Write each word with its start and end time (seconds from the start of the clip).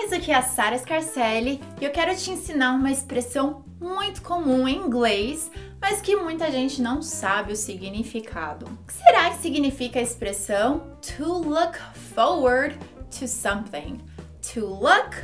Guys, 0.00 0.12
aqui 0.12 0.30
é 0.30 0.36
a 0.36 0.42
Sara 0.42 0.78
Scarcelli 0.78 1.60
e 1.80 1.84
eu 1.84 1.90
quero 1.90 2.14
te 2.14 2.30
ensinar 2.30 2.70
uma 2.70 2.90
expressão 2.90 3.64
muito 3.80 4.22
comum 4.22 4.68
em 4.68 4.76
inglês, 4.76 5.50
mas 5.80 6.00
que 6.00 6.14
muita 6.14 6.52
gente 6.52 6.80
não 6.80 7.02
sabe 7.02 7.52
o 7.52 7.56
significado. 7.56 8.66
O 8.66 8.86
que 8.86 8.92
será 8.92 9.30
que 9.30 9.38
significa 9.38 9.98
a 9.98 10.02
expressão 10.02 10.92
to 11.16 11.24
look 11.24 11.76
forward 12.14 12.78
to 13.18 13.26
something? 13.26 13.98
To 14.54 14.66
look 14.66 15.16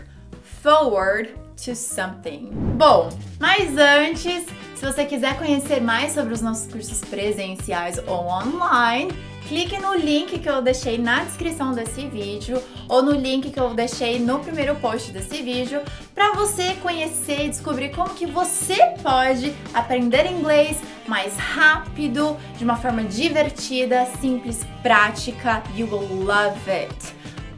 forward 0.60 1.32
to 1.64 1.76
something. 1.76 2.50
Bom, 2.76 3.10
mas 3.38 3.78
antes, 3.78 4.44
se 4.74 4.84
você 4.84 5.04
quiser 5.04 5.38
conhecer 5.38 5.80
mais 5.80 6.12
sobre 6.12 6.34
os 6.34 6.42
nossos 6.42 6.66
cursos 6.66 7.00
presenciais 7.02 7.98
ou 8.08 8.26
online, 8.26 9.12
clique 9.48 9.78
no 9.78 9.94
link 9.94 10.38
que 10.38 10.48
eu 10.48 10.62
deixei 10.62 10.98
na 10.98 11.24
descrição 11.24 11.72
desse 11.72 12.06
vídeo 12.06 12.62
ou 12.88 13.02
no 13.02 13.12
link 13.12 13.50
que 13.50 13.60
eu 13.60 13.74
deixei 13.74 14.18
no 14.18 14.40
primeiro 14.40 14.74
post 14.76 15.12
desse 15.12 15.42
vídeo 15.42 15.82
para 16.14 16.32
você 16.32 16.74
conhecer 16.82 17.46
e 17.46 17.48
descobrir 17.48 17.90
como 17.90 18.14
que 18.14 18.26
você 18.26 18.94
pode 19.02 19.54
aprender 19.72 20.26
inglês 20.26 20.80
mais 21.06 21.36
rápido, 21.36 22.36
de 22.56 22.64
uma 22.64 22.76
forma 22.76 23.04
divertida, 23.04 24.06
simples, 24.20 24.64
prática. 24.82 25.62
You 25.76 25.86
will 25.86 26.24
love 26.24 26.58
it. 26.70 26.94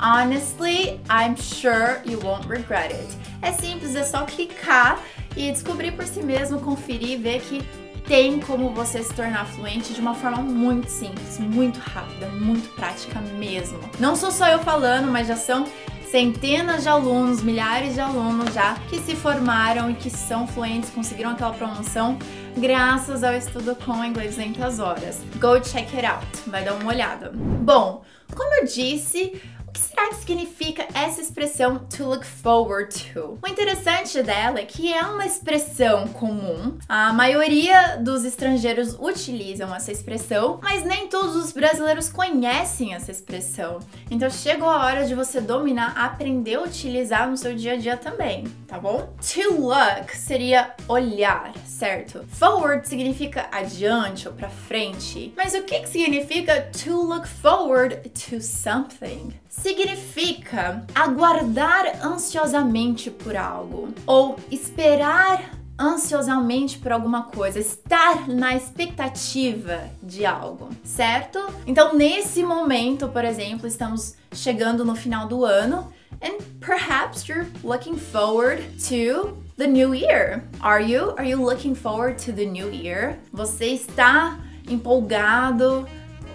Honestly, 0.01 1.01
I'm 1.09 1.37
sure 1.37 2.01
you 2.05 2.19
won't 2.23 2.47
regret 2.49 2.93
it. 2.93 3.17
É 3.41 3.53
simples, 3.53 3.95
é 3.95 4.05
só 4.05 4.25
clicar 4.25 5.01
e 5.37 5.51
descobrir 5.53 5.93
por 5.93 6.05
si 6.05 6.23
mesmo, 6.23 6.61
conferir 6.61 7.13
e 7.13 7.17
ver 7.17 7.41
que 7.41 7.63
tem 8.07 8.41
como 8.41 8.71
você 8.71 9.03
se 9.03 9.13
tornar 9.13 9.47
fluente 9.47 9.93
de 9.93 10.01
uma 10.01 10.15
forma 10.15 10.39
muito 10.43 10.89
simples, 10.89 11.39
muito 11.39 11.79
rápida, 11.79 12.29
muito 12.29 12.69
prática 12.75 13.21
mesmo. 13.39 13.79
Não 13.99 14.15
sou 14.15 14.31
só 14.31 14.49
eu 14.49 14.61
falando, 14.61 15.11
mas 15.11 15.27
já 15.27 15.37
são 15.37 15.67
centenas 16.11 16.83
de 16.85 16.89
alunos, 16.89 17.43
milhares 17.43 17.95
de 17.95 18.01
alunos 18.01 18.55
já 18.55 18.75
que 18.89 18.99
se 19.01 19.17
formaram 19.17 19.91
e 19.91 19.95
que 19.95 20.09
são 20.09 20.47
fluentes, 20.47 20.91
conseguiram 20.91 21.31
aquela 21.31 21.53
promoção 21.53 22.17
graças 22.57 23.23
ao 23.23 23.35
estudo 23.35 23.77
com 23.77 24.05
inglês 24.05 24.37
200 24.37 24.79
horas. 24.79 25.21
Go 25.37 25.61
check 25.61 25.93
it 25.95 26.07
out, 26.07 26.27
vai 26.47 26.65
dar 26.65 26.75
uma 26.75 26.89
olhada. 26.91 27.33
Bom, 27.35 28.03
como 28.35 28.55
eu 28.55 28.65
disse, 28.65 29.41
que 29.77 29.83
será 29.83 30.09
que 30.09 30.15
significa 30.17 30.89
essa 30.95 31.21
expressão 31.21 31.79
to 31.79 32.05
look 32.05 32.25
forward 32.25 32.89
to? 33.13 33.39
O 33.43 33.49
interessante 33.49 34.23
dela 34.23 34.59
é 34.59 34.65
que 34.65 34.93
é 34.93 35.03
uma 35.03 35.27
expressão 35.27 36.09
comum. 36.09 36.79
A 36.89 37.13
maioria 37.13 37.99
dos 37.99 38.25
estrangeiros 38.25 38.97
utilizam 38.99 39.75
essa 39.75 39.93
expressão, 39.93 40.59
mas 40.63 40.83
nem 40.83 41.09
todos 41.09 41.37
os 41.37 41.53
brasileiros 41.53 42.09
conhecem 42.09 42.95
essa 42.95 43.11
expressão. 43.11 43.81
Então 44.11 44.31
chegou 44.31 44.69
a 44.69 44.87
hora 44.87 45.07
de 45.07 45.15
você 45.15 45.43
dominar, 45.43 45.95
aprender 45.97 46.55
a 46.55 46.63
utilizar 46.63 47.29
no 47.29 47.37
seu 47.37 47.55
dia 47.55 47.75
a 47.75 47.77
dia 47.77 47.97
também, 47.99 48.45
tá 48.67 48.79
bom? 48.79 49.15
To 49.21 49.61
look 49.61 50.17
seria 50.17 50.75
olhar, 50.89 51.53
certo? 51.67 52.25
Forward 52.29 52.89
significa 52.89 53.47
adiante 53.53 54.27
ou 54.27 54.33
para 54.33 54.49
frente. 54.49 55.35
Mas 55.37 55.53
o 55.53 55.63
que, 55.65 55.81
que 55.81 55.89
significa 55.89 56.63
to 56.83 57.03
look 57.03 57.29
forward 57.29 57.97
to 58.09 58.41
something? 58.41 59.35
Significa 59.67 60.87
aguardar 60.95 61.99
ansiosamente 62.01 63.11
por 63.11 63.37
algo 63.37 63.89
ou 64.07 64.39
esperar 64.49 65.57
ansiosamente 65.77 66.79
por 66.79 66.93
alguma 66.93 67.25
coisa, 67.25 67.59
estar 67.59 68.29
na 68.29 68.55
expectativa 68.55 69.91
de 70.01 70.25
algo, 70.25 70.71
certo? 70.85 71.41
Então, 71.67 71.95
nesse 71.95 72.45
momento, 72.45 73.09
por 73.09 73.25
exemplo, 73.25 73.67
estamos 73.67 74.15
chegando 74.33 74.85
no 74.85 74.95
final 74.95 75.27
do 75.27 75.45
ano 75.45 75.93
and 76.23 76.39
perhaps 76.61 77.27
you're 77.27 77.49
looking 77.65 77.97
forward 77.97 78.63
to 78.89 79.37
the 79.57 79.67
new 79.67 79.93
year. 79.93 80.45
Are 80.61 80.81
you? 80.81 81.11
Are 81.19 81.29
you 81.29 81.45
looking 81.45 81.75
forward 81.75 82.25
to 82.25 82.33
the 82.33 82.47
new 82.47 82.73
year? 82.73 83.19
Você 83.33 83.67
está 83.67 84.39
empolgado 84.71 85.87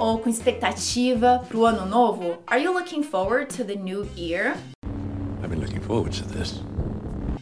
ou 0.01 0.17
com 0.17 0.31
expectativa 0.31 1.45
para 1.47 1.57
o 1.57 1.63
ano 1.63 1.85
novo? 1.85 2.39
Are 2.47 2.59
you 2.59 2.73
looking 2.73 3.03
forward 3.03 3.55
to 3.55 3.63
the 3.63 3.75
new 3.75 4.03
year? 4.17 4.57
I've 5.43 5.49
been 5.49 5.59
looking 5.59 5.79
forward 5.79 6.17
to 6.17 6.27
this. 6.27 6.59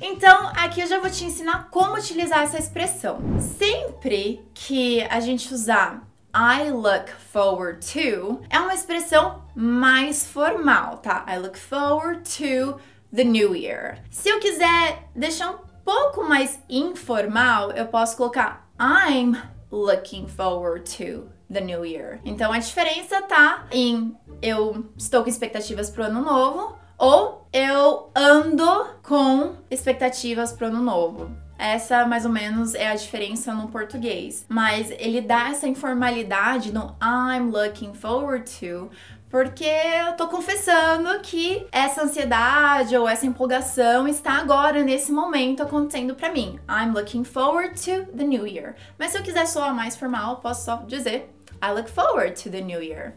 Então, 0.01 0.49
aqui 0.49 0.81
eu 0.81 0.87
já 0.87 0.99
vou 0.99 1.09
te 1.09 1.23
ensinar 1.23 1.69
como 1.71 1.95
utilizar 1.95 2.43
essa 2.43 2.57
expressão. 2.57 3.19
Sempre 3.39 4.45
que 4.53 5.01
a 5.03 5.21
gente 5.21 5.53
usar 5.53 6.05
I 6.35 6.69
look 6.69 7.09
forward 7.31 7.79
to, 7.93 8.41
é 8.49 8.59
uma 8.59 8.73
expressão 8.73 9.41
mais 9.55 10.27
formal, 10.27 10.97
tá? 10.97 11.25
I 11.29 11.37
look 11.37 11.57
forward 11.57 12.23
to 12.37 12.77
the 13.15 13.23
new 13.23 13.55
year. 13.55 13.99
Se 14.11 14.27
eu 14.27 14.39
quiser 14.39 15.09
deixar 15.15 15.51
um 15.51 15.59
pouco 15.85 16.25
mais 16.25 16.59
informal, 16.69 17.71
eu 17.71 17.85
posso 17.85 18.17
colocar 18.17 18.69
I'm 18.77 19.37
looking 19.71 20.27
forward 20.27 20.83
to 20.97 21.38
the 21.51 21.61
new 21.61 21.85
year. 21.85 22.19
Então 22.23 22.51
a 22.51 22.59
diferença 22.59 23.21
tá 23.23 23.65
em 23.71 24.15
eu 24.41 24.85
estou 24.97 25.23
com 25.23 25.29
expectativas 25.29 25.89
pro 25.89 26.05
ano 26.05 26.21
novo 26.21 26.77
ou 26.97 27.47
eu 27.51 28.11
ando 28.15 28.87
com 29.01 29.55
expectativas 29.69 30.53
pro 30.53 30.67
ano 30.67 30.81
novo. 30.81 31.31
Essa 31.57 32.05
mais 32.05 32.23
ou 32.23 32.31
menos 32.31 32.73
é 32.73 32.87
a 32.87 32.95
diferença 32.95 33.53
no 33.53 33.67
português. 33.67 34.45
Mas 34.47 34.91
ele 34.91 35.19
dá 35.19 35.49
essa 35.49 35.67
informalidade 35.67 36.73
no 36.73 36.95
I'm 37.01 37.51
looking 37.51 37.93
forward 37.93 38.49
to, 38.59 38.89
porque 39.29 39.65
eu 39.65 40.13
tô 40.13 40.27
confessando 40.27 41.19
que 41.19 41.67
essa 41.71 42.01
ansiedade 42.01 42.95
ou 42.95 43.07
essa 43.07 43.25
empolgação 43.25 44.07
está 44.07 44.39
agora, 44.39 44.83
nesse 44.83 45.11
momento, 45.11 45.61
acontecendo 45.61 46.15
para 46.15 46.31
mim. 46.31 46.57
I'm 46.69 46.93
looking 46.93 47.25
forward 47.25 47.75
to 47.81 48.09
the 48.15 48.23
new 48.23 48.47
year. 48.47 48.75
Mas 48.97 49.11
se 49.11 49.17
eu 49.17 49.23
quiser 49.23 49.45
soar 49.45 49.75
mais 49.75 49.97
formal, 49.97 50.37
posso 50.37 50.63
só 50.63 50.77
dizer 50.87 51.29
I 51.61 51.73
look 51.73 51.87
forward 51.87 52.35
to 52.43 52.49
the 52.49 52.61
new 52.61 52.81
year. 52.81 53.15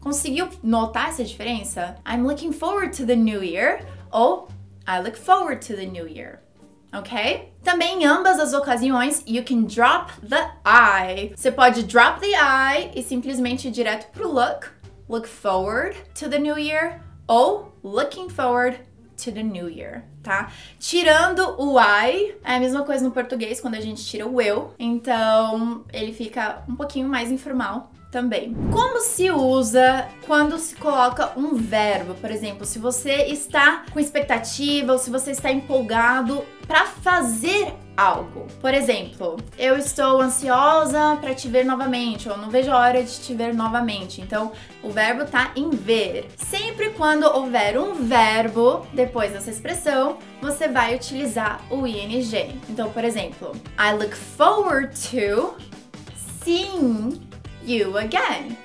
Conseguiu 0.00 0.48
notar 0.62 1.08
essa 1.08 1.24
diferença? 1.24 1.96
I'm 2.04 2.26
looking 2.26 2.52
forward 2.52 2.92
to 2.96 3.06
the 3.06 3.16
new 3.16 3.42
year 3.42 3.86
ou 4.12 4.48
I 4.86 5.00
look 5.00 5.16
forward 5.16 5.62
to 5.66 5.76
the 5.76 5.86
new 5.86 6.08
year. 6.08 6.40
Ok? 6.92 7.52
Também 7.62 8.02
em 8.02 8.06
ambas 8.06 8.38
as 8.38 8.52
ocasiões, 8.52 9.22
you 9.26 9.42
can 9.44 9.64
drop 9.64 10.12
the 10.20 10.50
I. 10.64 11.32
Você 11.34 11.50
pode 11.50 11.84
drop 11.84 12.20
the 12.20 12.34
I 12.34 12.90
e 12.94 13.02
simplesmente 13.02 13.68
ir 13.68 13.70
direto 13.70 14.10
pro 14.12 14.28
look, 14.28 14.68
look 15.08 15.26
forward 15.26 15.96
to 16.14 16.28
the 16.28 16.38
new 16.38 16.58
year 16.58 17.00
ou 17.28 17.72
looking 17.82 18.28
forward 18.28 18.78
to 19.24 19.32
the 19.32 19.42
new 19.42 19.68
year, 19.68 20.04
tá? 20.22 20.50
Tirando 20.78 21.54
o 21.58 21.78
I, 21.78 22.34
é 22.44 22.56
a 22.56 22.60
mesma 22.60 22.82
coisa 22.82 23.04
no 23.04 23.10
português 23.10 23.60
quando 23.60 23.74
a 23.74 23.80
gente 23.80 24.04
tira 24.04 24.26
o 24.26 24.40
eu, 24.40 24.74
então 24.78 25.84
ele 25.92 26.12
fica 26.12 26.62
um 26.68 26.74
pouquinho 26.74 27.08
mais 27.08 27.30
informal 27.30 27.90
também. 28.10 28.54
Como 28.70 29.00
se 29.00 29.30
usa 29.30 30.06
quando 30.26 30.58
se 30.58 30.76
coloca 30.76 31.32
um 31.36 31.54
verbo? 31.54 32.14
Por 32.14 32.30
exemplo, 32.30 32.66
se 32.66 32.78
você 32.78 33.24
está 33.24 33.84
com 33.90 33.98
expectativa 33.98 34.92
ou 34.92 34.98
se 34.98 35.10
você 35.10 35.30
está 35.30 35.50
empolgado 35.50 36.44
para 36.72 36.86
fazer 36.86 37.74
algo. 37.94 38.46
Por 38.58 38.72
exemplo, 38.72 39.36
eu 39.58 39.76
estou 39.76 40.22
ansiosa 40.22 41.18
para 41.20 41.34
te 41.34 41.46
ver 41.46 41.66
novamente, 41.66 42.30
ou 42.30 42.38
não 42.38 42.48
vejo 42.48 42.70
a 42.70 42.78
hora 42.78 43.04
de 43.04 43.20
te 43.20 43.34
ver 43.34 43.52
novamente. 43.52 44.22
Então, 44.22 44.52
o 44.82 44.88
verbo 44.88 45.26
tá 45.26 45.52
em 45.54 45.68
ver. 45.68 46.30
Sempre 46.34 46.88
quando 46.94 47.24
houver 47.24 47.78
um 47.78 47.92
verbo 47.92 48.86
depois 48.94 49.32
dessa 49.32 49.50
expressão, 49.50 50.16
você 50.40 50.66
vai 50.66 50.94
utilizar 50.94 51.60
o 51.68 51.86
ing. 51.86 52.58
Então, 52.70 52.90
por 52.90 53.04
exemplo, 53.04 53.52
I 53.78 53.92
look 53.92 54.16
forward 54.16 54.94
to 55.10 55.54
seeing 56.42 57.20
you 57.62 57.98
again. 57.98 58.56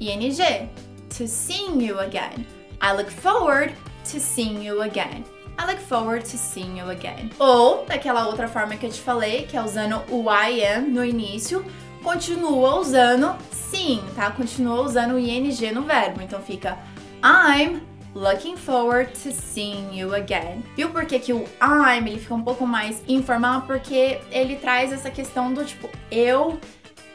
ing. 0.00 0.68
To 1.16 1.28
seeing 1.28 1.80
you 1.80 2.00
again. 2.00 2.44
I 2.80 2.92
look 2.96 3.08
forward 3.08 3.72
to 4.10 4.18
seeing 4.18 4.64
you 4.64 4.82
again. 4.82 5.22
I 5.58 5.66
look 5.66 5.80
forward 5.80 6.24
to 6.24 6.36
seeing 6.36 6.78
you 6.78 6.90
again. 6.90 7.30
Ou, 7.38 7.84
daquela 7.86 8.26
outra 8.26 8.48
forma 8.48 8.76
que 8.76 8.86
eu 8.86 8.90
te 8.90 9.00
falei, 9.00 9.46
que 9.46 9.56
é 9.56 9.62
usando 9.62 10.02
o 10.10 10.24
I 10.30 10.64
am 10.64 10.88
no 10.88 11.04
início, 11.04 11.64
continua 12.02 12.80
usando 12.80 13.36
sim, 13.50 14.02
tá? 14.14 14.30
Continua 14.30 14.80
usando 14.80 15.14
o 15.14 15.18
ing 15.18 15.48
no 15.72 15.82
verbo. 15.82 16.20
Então 16.22 16.40
fica 16.40 16.78
I'm 17.22 17.80
looking 18.14 18.56
forward 18.56 19.12
to 19.22 19.32
seeing 19.32 19.96
you 19.96 20.14
again. 20.14 20.62
Viu 20.76 20.90
por 20.90 21.06
que, 21.06 21.18
que 21.18 21.32
o 21.32 21.44
I'm 21.60 22.06
ele 22.06 22.18
fica 22.18 22.34
um 22.34 22.42
pouco 22.42 22.66
mais 22.66 23.02
informal? 23.08 23.62
Porque 23.62 24.20
ele 24.30 24.56
traz 24.56 24.92
essa 24.92 25.10
questão 25.10 25.52
do 25.52 25.64
tipo, 25.64 25.88
eu 26.10 26.58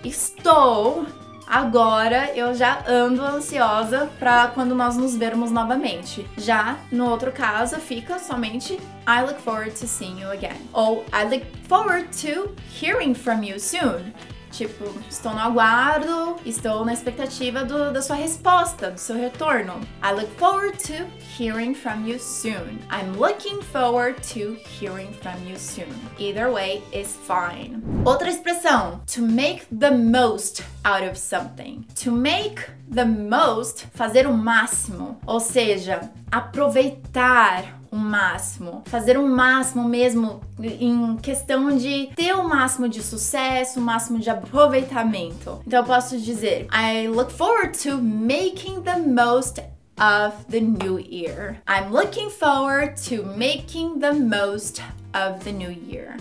estou 0.03 1.05
Agora 1.47 2.35
eu 2.35 2.53
já 2.53 2.83
ando 2.85 3.21
ansiosa 3.21 4.09
para 4.19 4.47
quando 4.47 4.75
nós 4.75 4.97
nos 4.97 5.15
vermos 5.15 5.49
novamente. 5.49 6.27
Já 6.37 6.77
no 6.91 7.09
outro 7.09 7.31
caso 7.31 7.77
fica 7.77 8.19
somente 8.19 8.73
I 9.07 9.21
look 9.21 9.39
forward 9.39 9.71
to 9.79 9.87
seeing 9.87 10.19
you 10.19 10.29
again 10.29 10.59
ou 10.73 11.05
I 11.13 11.23
look 11.23 11.45
forward 11.69 12.09
to 12.21 12.53
hearing 12.69 13.13
from 13.13 13.43
you 13.43 13.57
soon. 13.59 14.13
Tipo, 14.57 14.91
estou 15.07 15.35
no 15.35 15.39
aguardo, 15.39 16.35
estou 16.43 16.83
na 16.83 16.91
expectativa 16.91 17.63
do, 17.63 17.93
da 17.93 18.01
sua 18.01 18.15
resposta, 18.15 18.89
do 18.89 18.99
seu 18.99 19.15
retorno. 19.15 19.79
I 20.01 20.11
look 20.13 20.31
forward 20.39 20.79
to 20.87 21.05
hearing 21.37 21.75
from 21.75 22.07
you 22.07 22.17
soon. 22.17 22.79
I'm 22.89 23.15
looking 23.19 23.61
forward 23.61 24.15
to 24.33 24.57
hearing 24.67 25.13
from 25.21 25.35
you 25.47 25.59
soon. 25.59 25.93
Either 26.17 26.51
way 26.51 26.81
is 26.91 27.15
fine. 27.27 27.83
Outra 28.03 28.29
expressão, 28.29 28.99
to 29.05 29.21
make 29.21 29.67
the 29.71 29.91
most 29.91 30.63
out 30.83 31.07
of 31.07 31.19
something. 31.19 31.85
To 32.03 32.11
make 32.11 32.67
the 32.89 33.05
most, 33.05 33.85
fazer 33.93 34.25
o 34.25 34.33
máximo, 34.33 35.19
ou 35.27 35.39
seja, 35.39 36.09
aproveitar 36.31 37.76
o 37.91 37.95
máximo, 37.95 38.83
fazer 38.85 39.17
o 39.17 39.27
máximo 39.27 39.87
mesmo 39.87 40.41
em 40.59 41.17
questão 41.17 41.75
de 41.75 42.09
ter 42.15 42.33
o 42.33 42.47
máximo 42.47 42.87
de 42.87 43.01
sucesso, 43.01 43.79
o 43.79 43.83
máximo 43.83 44.19
de 44.19 44.29
aproveitamento. 44.29 45.61
Então 45.65 45.79
eu 45.79 45.85
posso 45.85 46.17
dizer, 46.17 46.67
I 46.71 47.07
look 47.07 47.31
forward 47.31 47.77
to 47.83 47.97
making 47.97 48.81
the 48.81 48.97
most 48.97 49.61
of 49.99 50.45
the 50.49 50.59
new 50.59 50.99
year. 50.99 51.61
I'm 51.67 51.91
looking 51.91 52.29
forward 52.29 52.95
to 53.09 53.23
making 53.25 53.99
the 53.99 54.13
most 54.13 54.81
of 55.13 55.43
the 55.43 55.51
new 55.51 55.71
year. 55.71 56.17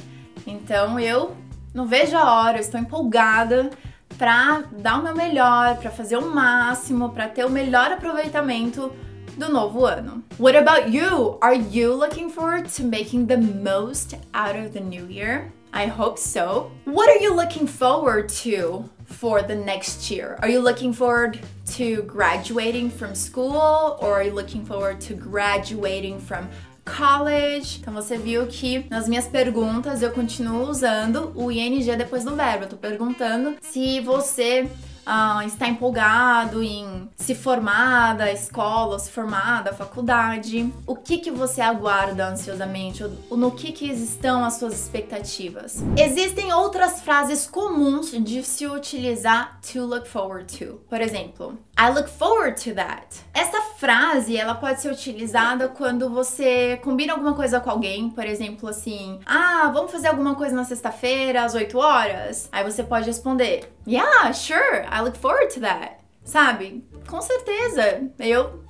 Então 0.47 0.99
eu 0.99 1.37
não 1.75 1.87
vejo 1.87 2.17
a 2.17 2.33
hora, 2.33 2.59
estou 2.59 2.81
empolgada 2.81 3.71
para 4.17 4.63
dar 4.73 4.99
o 4.99 5.03
meu 5.03 5.15
melhor, 5.15 5.77
para 5.77 5.91
fazer 5.91 6.17
o 6.17 6.35
máximo, 6.35 7.11
para 7.11 7.29
ter 7.29 7.45
o 7.45 7.51
melhor 7.51 7.93
aproveitamento 7.93 8.91
do 9.39 9.49
novo 9.49 9.87
ano. 9.87 10.23
What 10.39 10.57
about 10.57 10.91
you? 10.91 11.39
Are 11.43 11.55
you 11.55 11.95
looking 11.95 12.31
forward 12.31 12.69
to 12.77 12.85
making 12.85 13.27
the 13.27 13.37
most 13.37 14.15
out 14.35 14.57
of 14.57 14.73
the 14.73 14.81
new 14.81 15.07
year? 15.07 15.53
I 15.73 15.87
hope 15.87 16.19
so. 16.19 16.71
What 16.85 17.09
are 17.09 17.19
you 17.19 17.35
looking 17.35 17.67
forward 17.67 18.29
to 18.45 18.89
for 19.05 19.43
the 19.43 19.55
next 19.55 20.11
year? 20.11 20.39
Are 20.41 20.49
you 20.49 20.61
looking 20.61 20.93
forward 20.93 21.39
to 21.77 22.03
graduating 22.03 22.91
from 22.91 23.15
school 23.15 23.99
or 24.01 24.15
are 24.15 24.23
you 24.23 24.33
looking 24.33 24.65
forward 24.65 25.01
to 25.03 25.15
graduating 25.15 26.19
from 26.19 26.49
college. 26.87 27.81
Então 27.81 27.93
você 27.93 28.17
viu 28.17 28.47
que 28.47 28.87
nas 28.89 29.09
minhas 29.09 29.27
perguntas 29.27 30.03
eu 30.03 30.11
continuo 30.13 30.71
usando 30.71 31.33
o 31.35 31.51
ing 31.51 31.85
depois 31.97 32.25
do 32.25 32.35
verbo. 32.35 32.65
Eu 32.65 32.69
tô 32.69 32.77
perguntando 32.77 33.57
se 33.61 34.01
você 34.01 34.69
uh, 35.07 35.47
está 35.47 35.69
empolgado 35.69 36.63
em 36.63 37.09
se 37.17 37.35
formar 37.35 38.17
da 38.17 38.31
escola, 38.33 38.99
se 38.99 39.11
formar 39.11 39.63
da 39.63 39.73
faculdade. 39.73 40.73
O 40.87 40.97
que, 40.97 41.19
que 41.19 41.31
você 41.31 41.61
aguarda 41.61 42.29
ansiosamente? 42.29 43.05
No 43.31 43.53
que, 43.53 43.73
que 43.73 43.87
estão 43.87 44.45
as 44.45 44.55
suas 44.55 44.75
expectativas? 44.75 45.83
Existem 45.97 46.53
outras 46.53 47.01
frases 47.01 47.47
comuns 47.47 48.11
de 48.11 48.43
se 48.43 48.67
utilizar 48.67 49.61
to 49.73 49.85
look 49.85 50.07
forward 50.07 50.59
to. 50.59 50.81
Por 50.89 51.01
exemplo, 51.01 51.57
I 51.79 51.91
look 51.91 52.09
forward 52.09 52.63
to 52.65 52.75
that. 52.75 53.07
Essa 53.33 53.61
frase, 53.79 54.37
ela 54.37 54.55
pode 54.55 54.81
ser 54.81 54.91
utilizada 54.91 55.69
quando 55.69 56.09
você 56.09 56.79
combina 56.83 57.13
alguma 57.13 57.35
coisa 57.35 57.61
com 57.61 57.71
alguém, 57.71 58.11
por 58.11 58.25
exemplo, 58.25 58.69
assim: 58.69 59.21
"Ah, 59.27 59.71
vamos 59.73 59.93
fazer 59.93 60.09
alguma 60.09 60.35
coisa 60.35 60.55
na 60.55 60.65
sexta-feira 60.65 61.45
às 61.45 61.55
8 61.55 61.79
horas?". 61.79 62.49
Aí 62.51 62.65
você 62.65 62.83
pode 62.83 63.07
responder: 63.07 63.73
"Yeah, 63.87 64.33
sure. 64.33 64.87
I 64.91 65.01
look 65.03 65.17
forward 65.19 65.53
to 65.55 65.61
that". 65.61 65.97
Sabe? 66.25 66.85
Com 67.09 67.21
certeza. 67.21 68.11
Eu 68.19 68.65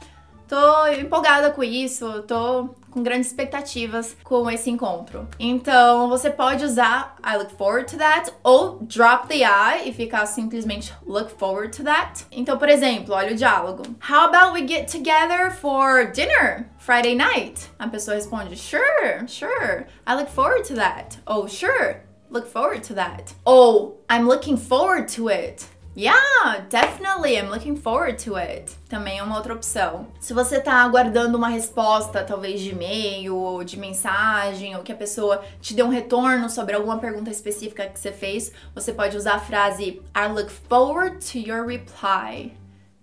tô 0.47 0.87
empolgada 0.89 1.51
com 1.51 1.65
isso, 1.65 2.23
tô 2.23 2.75
com 2.97 3.03
grandes 3.03 3.27
expectativas 3.27 4.17
com 4.25 4.51
esse 4.51 4.71
encontro. 4.71 5.29
Então, 5.39 6.09
você 6.09 6.31
pode 6.31 6.65
usar 6.65 7.15
I 7.23 7.37
look 7.37 7.55
forward 7.55 7.91
to 7.91 7.99
that 7.99 8.33
ou 8.43 8.79
drop 8.81 9.29
the 9.29 9.45
I 9.45 9.87
e 9.87 9.93
ficar 9.93 10.25
simplesmente 10.25 10.95
look 11.07 11.31
forward 11.39 11.77
to 11.77 11.85
that. 11.85 12.25
Então, 12.33 12.57
por 12.57 12.71
exemplo, 12.71 13.15
olha 13.15 13.33
o 13.33 13.37
diálogo. 13.37 13.83
How 14.01 14.29
about 14.29 14.55
we 14.55 14.67
get 14.67 14.91
together 14.91 15.51
for 15.51 16.11
dinner 16.11 16.71
Friday 16.79 17.15
night? 17.15 17.71
A 17.79 17.87
pessoa 17.87 18.15
responde, 18.15 18.57
sure, 18.57 19.29
sure. 19.29 19.85
I 20.07 20.15
look 20.15 20.31
forward 20.31 20.67
to 20.69 20.75
that. 20.77 21.19
Oh, 21.27 21.47
sure. 21.47 22.03
Look 22.31 22.49
forward 22.49 22.83
to 22.89 22.95
that. 22.95 23.35
Oh, 23.45 23.99
I'm 24.09 24.27
looking 24.27 24.57
forward 24.57 25.09
to 25.17 25.29
it. 25.29 25.67
Yeah, 25.97 26.67
definitely. 26.69 27.39
I'm 27.39 27.49
looking 27.49 27.75
forward 27.75 28.23
to 28.25 28.37
it. 28.37 28.71
Também 28.87 29.19
é 29.19 29.23
uma 29.23 29.37
outra 29.37 29.55
opção. 29.55 30.09
Se 30.21 30.35
você 30.35 30.61
tá 30.61 30.83
aguardando 30.83 31.39
uma 31.39 31.49
resposta, 31.49 32.23
talvez 32.23 32.61
de 32.61 32.73
e-mail 32.73 33.35
ou 33.35 33.65
de 33.65 33.79
mensagem, 33.79 34.77
ou 34.77 34.83
que 34.83 34.93
a 34.93 34.97
pessoa 34.97 35.43
te 35.59 35.73
dê 35.73 35.83
um 35.83 35.89
retorno 35.89 36.51
sobre 36.51 36.75
alguma 36.75 36.99
pergunta 36.99 37.31
específica 37.31 37.87
que 37.87 37.99
você 37.99 38.13
fez, 38.13 38.53
você 38.75 38.93
pode 38.93 39.17
usar 39.17 39.37
a 39.37 39.41
frase 39.41 40.03
I 40.15 40.29
look 40.29 40.51
forward 40.51 41.19
to 41.33 41.39
your 41.39 41.67
reply 41.67 42.53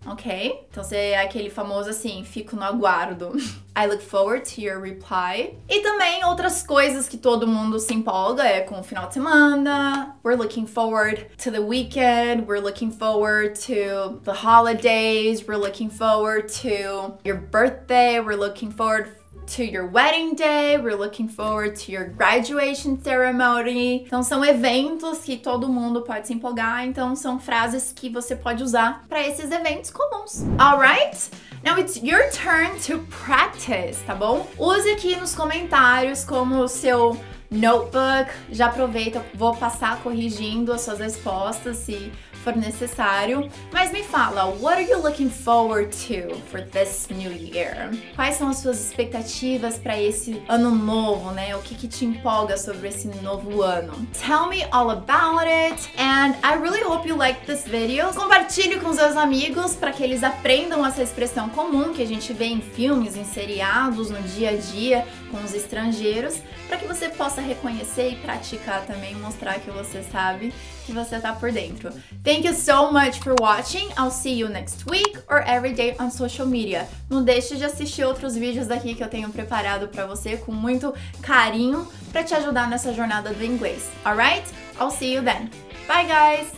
ok? 0.06 0.66
Então 0.70 0.84
você 0.84 0.96
é 0.96 1.22
aquele 1.22 1.50
famoso 1.50 1.90
assim, 1.90 2.24
fico 2.24 2.56
no 2.56 2.64
aguardo. 2.64 3.34
I 3.76 3.88
look 3.88 4.04
forward 4.04 4.46
to 4.54 4.62
your 4.62 4.80
reply. 4.80 5.58
E 5.68 5.82
também 5.82 6.24
outras 6.26 6.62
coisas 6.62 7.10
que 7.10 7.18
todo 7.18 7.48
mundo 7.48 7.80
se 7.80 7.94
empolga 7.94 8.44
é 8.44 8.62
com 8.62 8.80
o 8.80 8.84
final 8.84 9.08
de 9.08 9.16
semana. 9.16 10.16
We're 10.24 10.38
looking 10.38 10.68
forward 10.68 11.28
to 11.44 11.52
the 11.52 11.60
weekend. 11.60 12.46
We're 12.48 12.62
looking 12.62 12.92
forward 12.92 13.56
to 13.66 14.20
the 14.24 14.34
holidays. 14.34 15.44
We're 15.48 15.58
looking 15.58 15.90
forward 15.90 16.50
to 16.62 17.18
your 17.26 17.38
birthday. 17.38 18.20
We're 18.20 18.38
looking 18.38 18.72
forward 18.72 19.23
to 19.48 19.64
your 19.64 19.86
wedding 19.86 20.36
day, 20.36 20.78
we're 20.78 20.96
looking 20.96 21.28
forward 21.28 21.76
to 21.76 21.92
your 21.92 22.06
graduation 22.06 22.98
ceremony. 23.02 24.04
Então 24.06 24.24
são 24.24 24.44
eventos 24.44 25.20
que 25.20 25.38
todo 25.38 25.68
mundo 25.68 26.02
pode 26.02 26.28
se 26.28 26.34
empolgar, 26.34 26.86
então 26.86 27.16
são 27.16 27.40
frases 27.40 27.92
que 27.94 28.10
você 28.10 28.36
pode 28.36 28.64
usar 28.64 29.06
para 29.08 29.22
esses 29.22 29.52
eventos 29.52 29.90
comuns. 29.90 30.44
Alright? 30.60 31.30
Now 31.64 31.78
it's 31.78 31.98
your 31.98 32.30
turn 32.32 32.80
to 32.88 33.00
practice, 33.26 34.00
tá 34.06 34.16
bom? 34.16 34.48
Use 34.58 34.90
aqui 34.90 35.16
nos 35.16 35.36
comentários 35.36 36.24
como 36.24 36.60
o 36.60 36.68
seu 36.68 37.18
notebook. 37.52 38.32
Já 38.52 38.68
aproveita, 38.68 39.24
vou 39.34 39.56
passar 39.56 40.02
corrigindo 40.02 40.74
as 40.74 40.82
suas 40.82 41.00
respostas 41.00 41.78
se 41.78 42.12
for 42.44 42.56
necessário. 42.56 43.50
Mas 43.72 43.92
me 43.92 44.04
fala, 44.04 44.46
what 44.60 44.76
are 44.76 44.84
you 44.84 45.02
looking 45.02 45.30
forward 45.30 45.92
to 46.08 46.36
for 46.52 46.62
this 46.62 47.08
new 47.10 47.32
year? 47.32 47.90
Quais 48.16 48.36
são 48.36 48.50
as 48.50 48.58
suas 48.58 48.86
expectativas 48.86 49.78
para 49.78 50.00
esse 50.00 50.44
ano 50.50 50.72
novo, 50.72 51.32
né? 51.32 51.56
O 51.56 51.60
que, 51.62 51.76
que 51.76 51.88
te 51.88 52.06
empolga 52.06 52.58
sobre 52.58 52.90
esse 52.90 53.08
novo 53.22 53.62
ano? 53.62 53.94
Tell 54.26 54.48
me 54.48 54.64
all 54.72 54.92
about 54.92 55.48
it 55.48 55.90
and 55.98 56.36
I 56.44 56.58
really 56.60 56.84
hope 56.84 57.08
you 57.08 57.16
like 57.16 57.46
this 57.46 57.64
video. 57.66 58.14
Compartilhe 58.14 58.80
com 58.80 58.94
seus 58.94 59.16
amigos 59.16 59.76
para 59.76 59.92
que 59.92 60.04
eles 60.04 60.24
aprendam 60.24 60.86
essa 60.86 61.02
expressão 61.02 61.50
comum 61.50 61.94
que 61.94 62.02
a 62.02 62.08
gente 62.08 62.34
vê 62.34 62.46
em 62.46 62.62
filmes, 62.62 63.16
em 63.16 63.24
seriados, 63.24 64.10
no 64.10 64.22
dia 64.22 64.50
a 64.50 64.58
dia 64.58 65.06
com 65.32 65.44
os 65.44 65.54
estrangeiros, 65.56 66.36
para 66.68 66.78
que 66.78 66.86
você 66.86 67.10
possa 67.10 67.42
reconhecer 67.42 68.12
e 68.12 68.16
praticar 68.18 68.86
também, 68.86 69.16
mostrar 69.16 69.60
que 69.60 69.72
você 69.72 70.04
sabe 70.04 70.54
que 70.86 70.92
você 70.92 71.20
tá 71.20 71.34
por 71.34 71.52
dentro. 71.52 71.92
Thank 72.34 72.46
you 72.46 72.56
so 72.56 72.92
much 72.92 73.20
for 73.20 73.36
watching. 73.36 73.90
I'll 73.96 74.10
see 74.10 74.34
you 74.34 74.50
next 74.50 74.90
week 74.90 75.18
or 75.30 75.44
every 75.44 75.72
day 75.72 75.96
on 76.00 76.10
social 76.10 76.48
media. 76.48 76.88
Não 77.08 77.24
deixe 77.24 77.56
de 77.56 77.64
assistir 77.64 78.04
outros 78.04 78.36
vídeos 78.36 78.66
daqui 78.66 78.96
que 78.96 79.04
eu 79.04 79.08
tenho 79.08 79.30
preparado 79.30 79.88
para 79.88 80.08
você 80.08 80.36
com 80.36 80.52
muito 80.52 80.96
carinho 81.22 81.88
para 82.12 82.24
te 82.24 82.34
ajudar 82.34 82.68
nessa 82.68 82.92
jornada 82.92 83.32
do 83.32 83.46
inglês. 83.46 83.88
Alright? 84.04 84.44
I'll 84.82 84.90
see 84.90 85.14
you 85.14 85.22
then. 85.22 85.52
Bye 85.88 86.08
guys! 86.08 86.54